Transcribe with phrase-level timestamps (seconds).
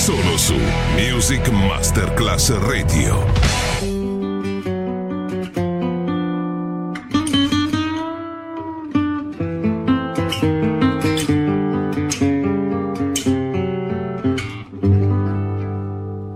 [0.00, 0.54] Solo su
[0.96, 3.14] Music Masterclass Radio.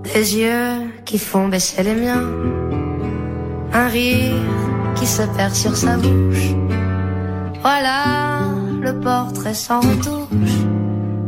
[0.02, 2.28] Des yeux qui font baisser les miens.
[3.72, 4.34] Un rire
[4.94, 6.52] qui se perd sur sa bouche.
[7.62, 8.44] Voilà
[8.82, 10.60] le portrait sans retouche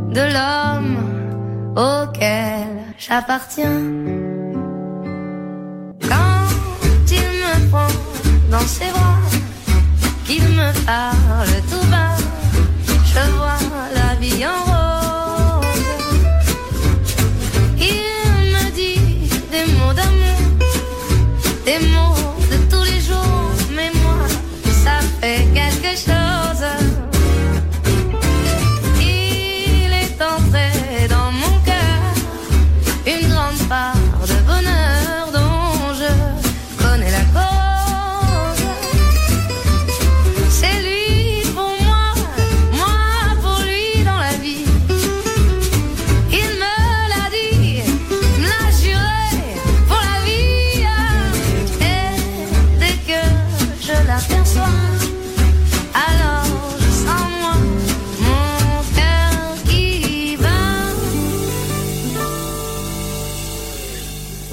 [0.09, 0.96] de l'homme
[1.77, 2.67] auquel
[2.97, 3.81] j'appartiens.
[6.09, 6.47] Quand
[7.11, 7.93] il me prend
[8.49, 9.19] dans ses bras,
[10.25, 12.17] qu'il me parle tout bas,
[13.05, 13.59] je vois
[13.93, 14.66] la vie en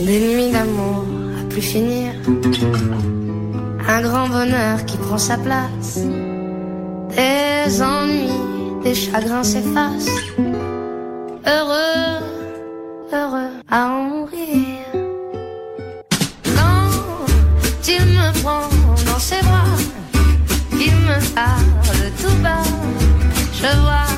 [0.05, 1.05] Des nuits d'amour
[1.41, 2.13] à plus finir,
[3.89, 6.01] un grand bonheur qui prend sa place.
[7.17, 8.29] Des ennuis,
[8.85, 10.11] des chagrins s'effacent.
[11.47, 12.21] Heureux,
[13.15, 14.85] heureux à en mourir.
[16.55, 18.69] Quand il me prend
[19.07, 19.79] dans ses bras,
[20.73, 22.63] il me parle tout bas,
[23.55, 24.14] je vois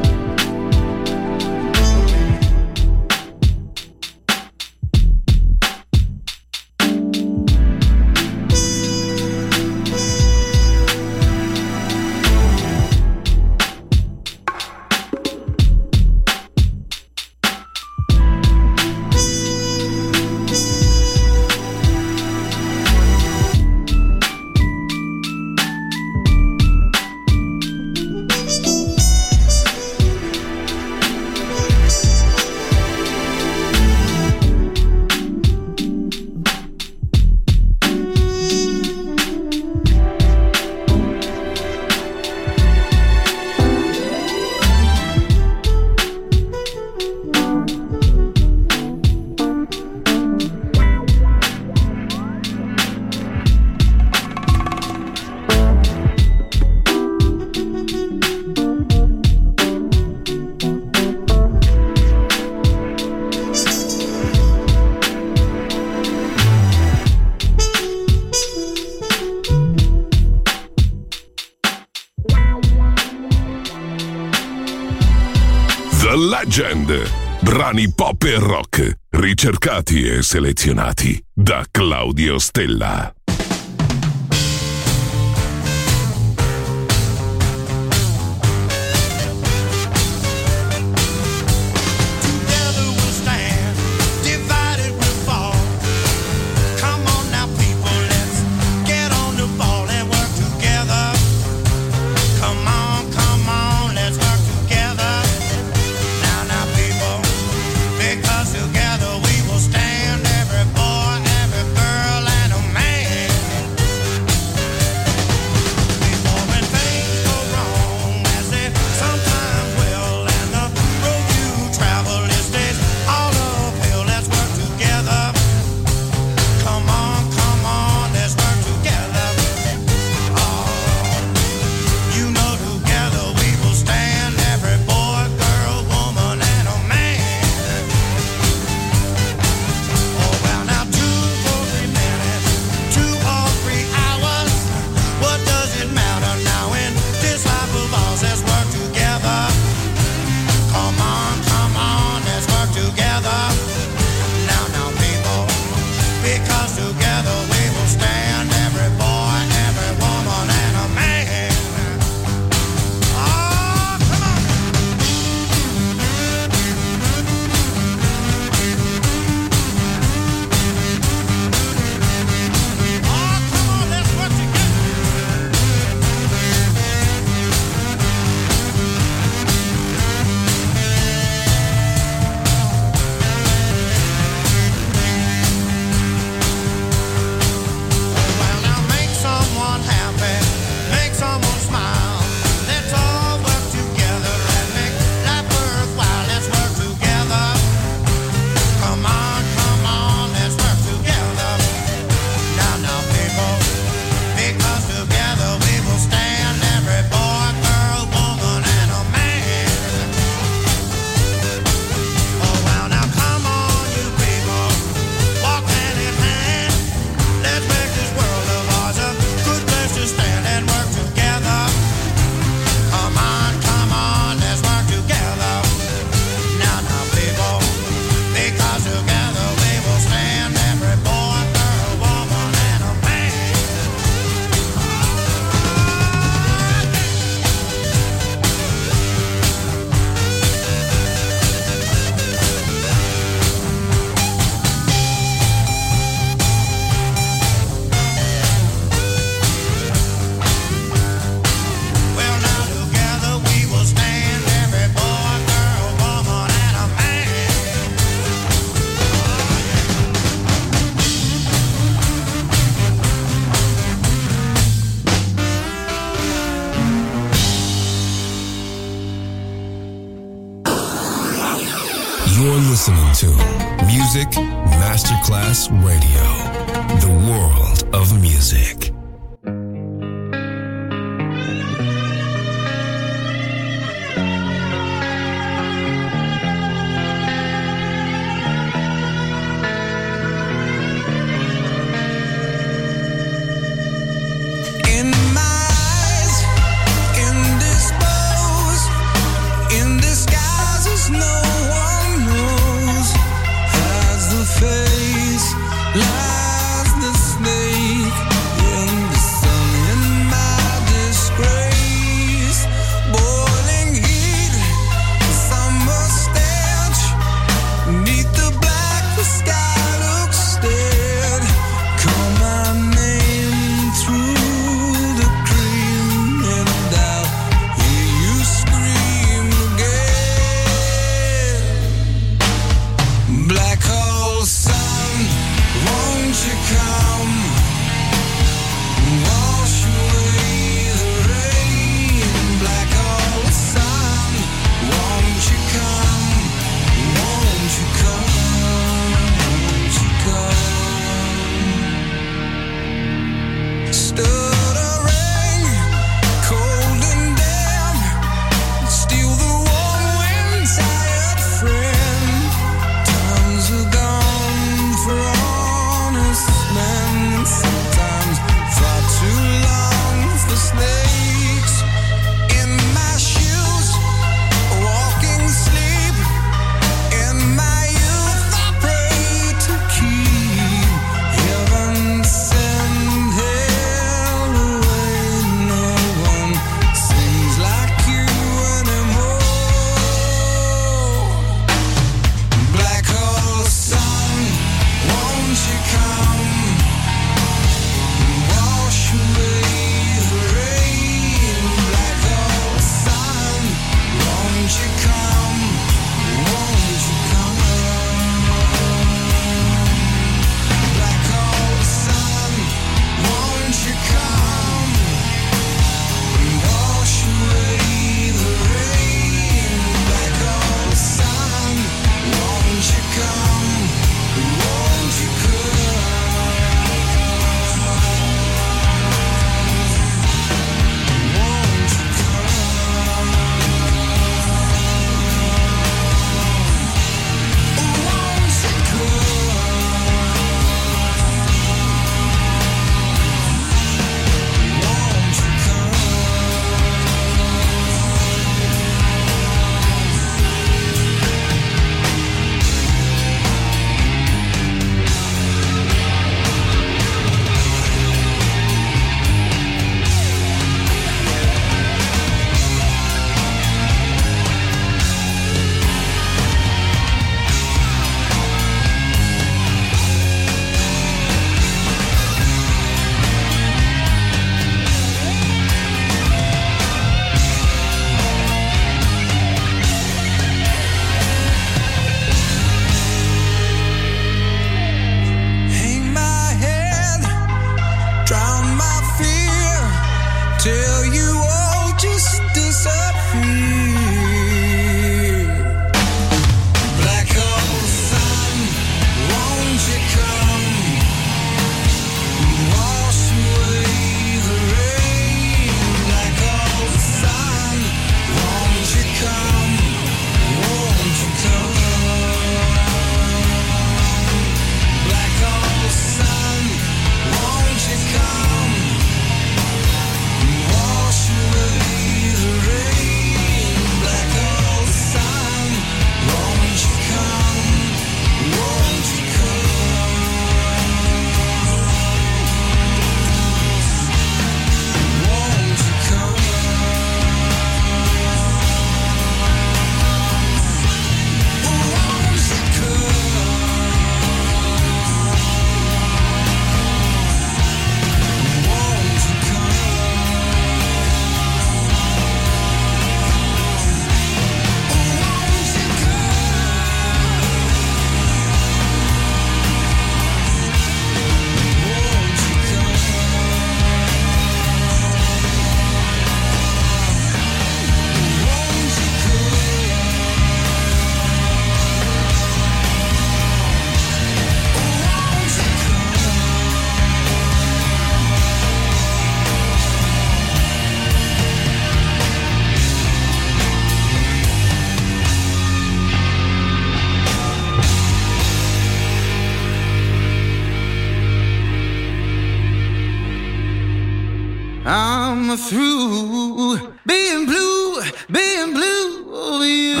[595.57, 600.00] Through being blue, being blue over you.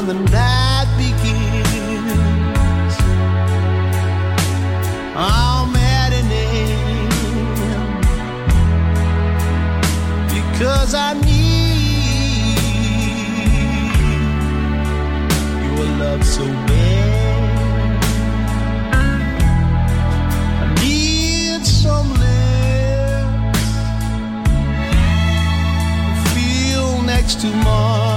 [0.00, 1.30] and the night begins.
[5.14, 6.12] I'm at
[10.32, 12.56] because I need
[15.66, 18.04] your love so bad.
[18.94, 23.68] I need some lips
[26.32, 28.09] feel next to mine.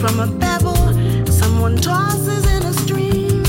[0.00, 3.44] From a pebble someone tosses in a stream.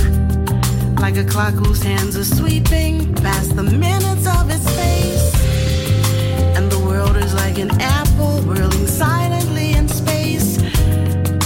[0.96, 5.34] Like a clock whose hands are sweeping past the minutes of its face.
[6.58, 10.58] And the world is like an apple whirling silently in space.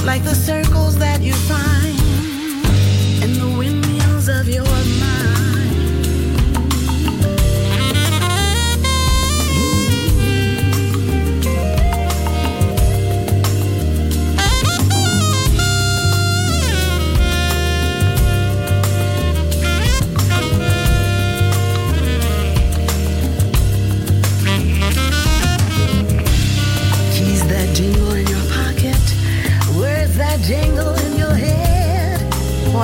[0.03, 1.95] Like the circles that you find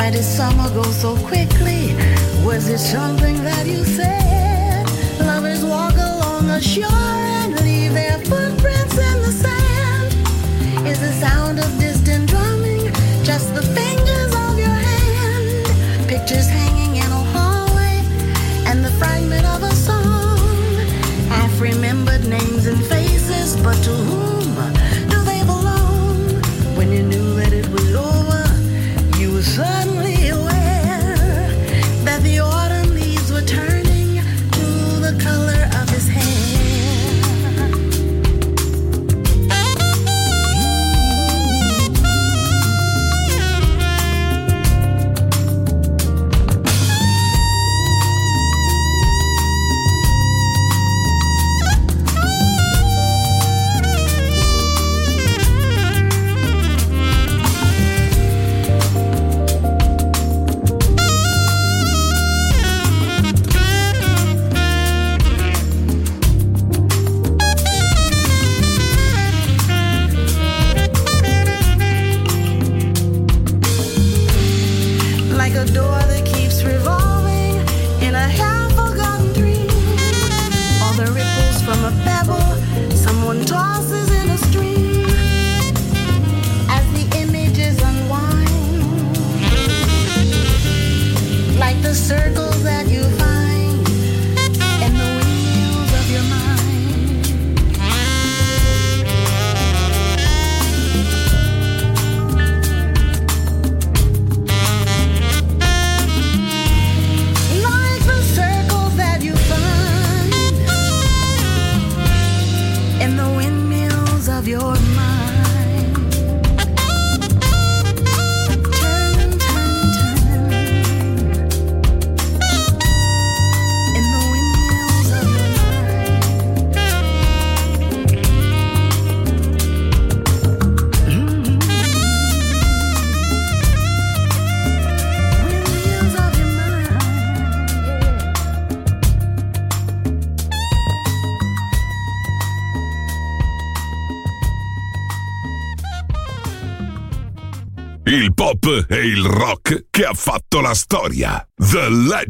[0.02, 1.94] Why did summer go so quickly?
[2.44, 4.84] Was it something that you said?
[5.20, 10.88] Lovers walk along a shore and leave their footprints in the sand.
[10.88, 12.92] Is the sound of distant drumming
[13.24, 16.10] just the fingers of your hand?
[16.10, 18.02] Pictures hanging in a hallway
[18.66, 20.40] and the fragment of a song.
[21.30, 24.41] Half remembered names and faces, but to whom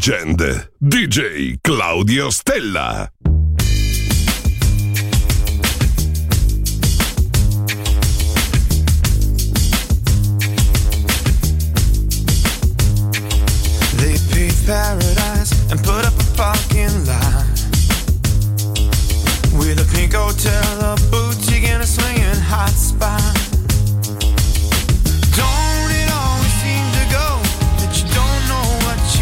[0.02, 0.72] Legend.
[0.80, 2.51] DJ Claudio Stella.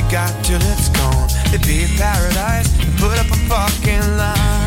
[0.09, 1.29] Got till it's gone?
[1.51, 4.58] They paved paradise and put up a parking lot.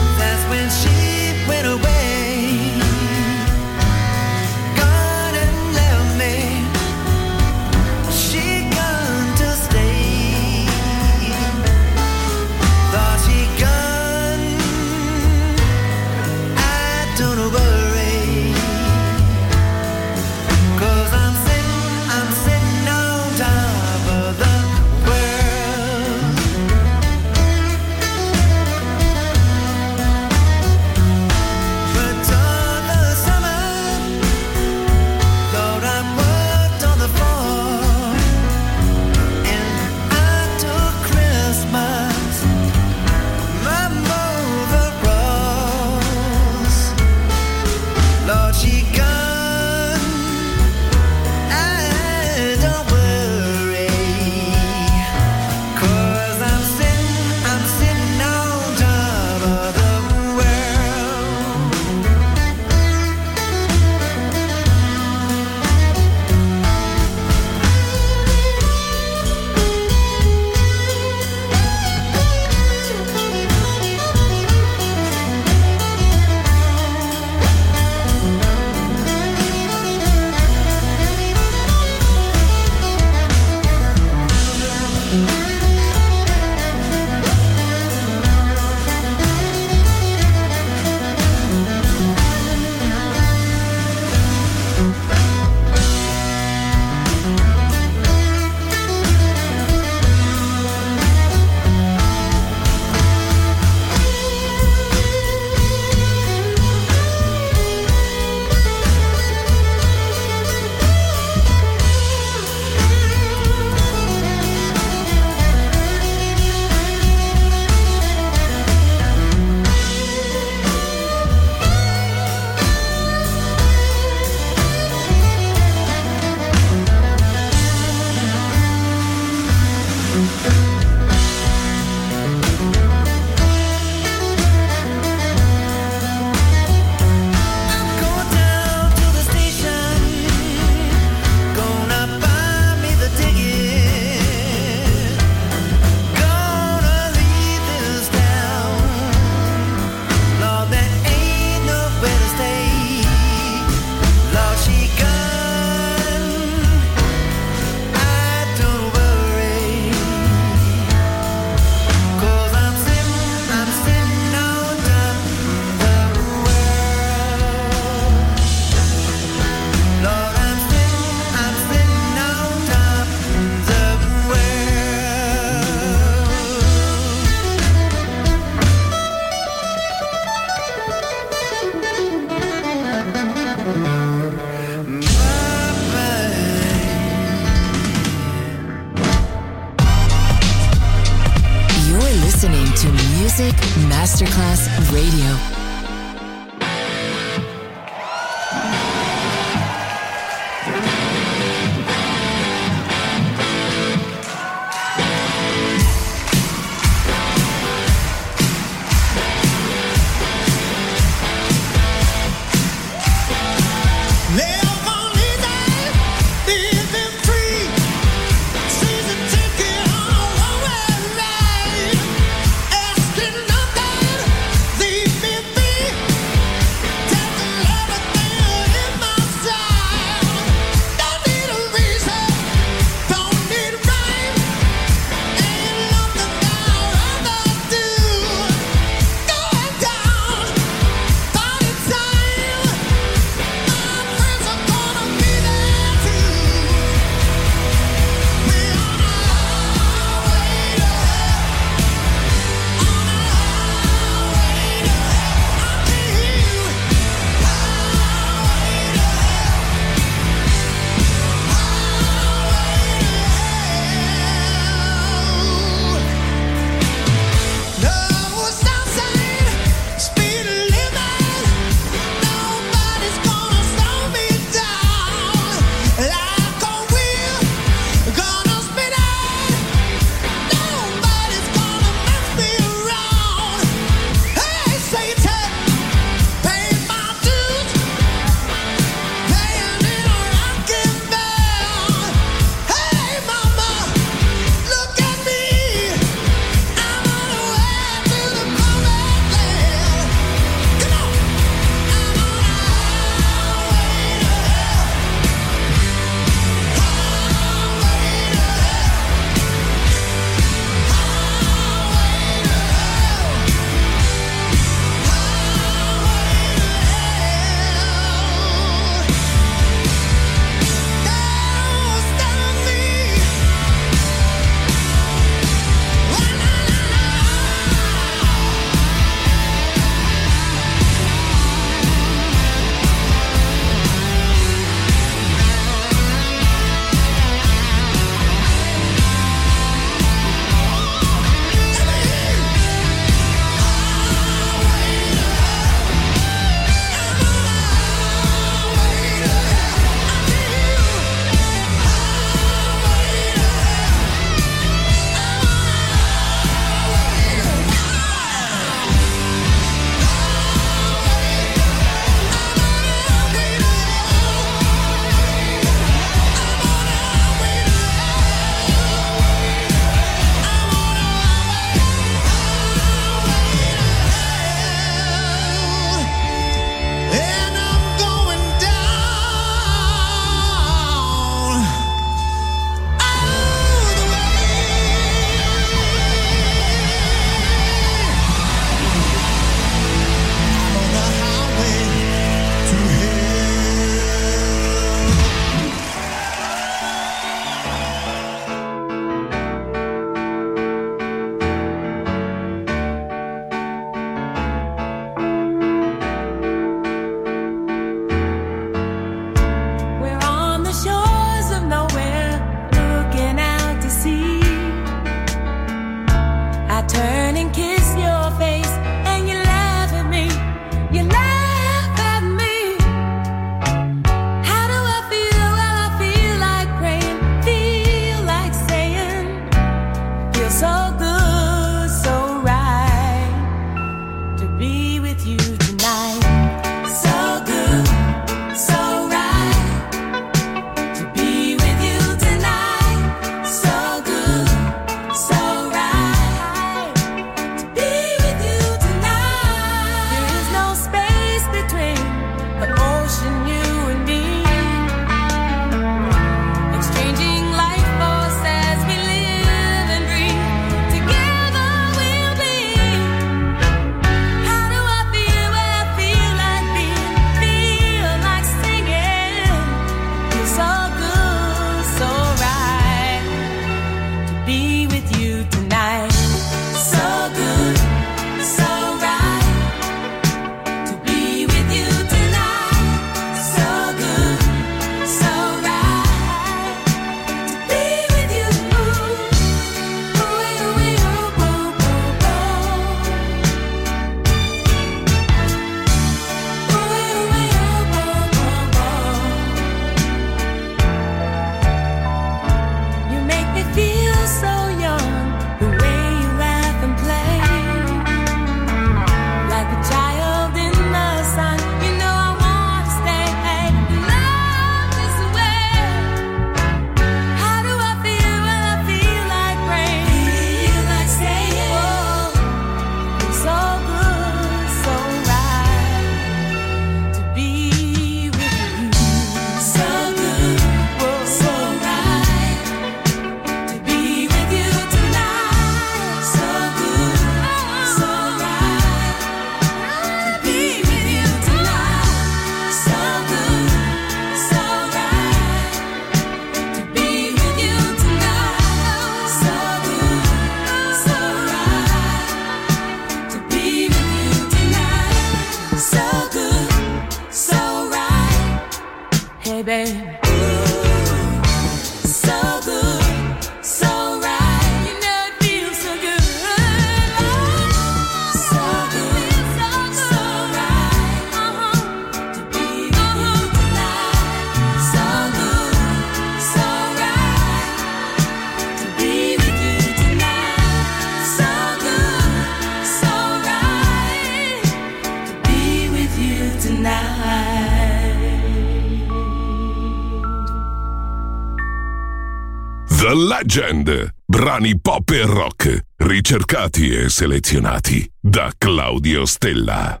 [592.98, 594.14] The Legend.
[594.26, 600.00] Brani pop e rock ricercati e selezionati da Claudio Stella.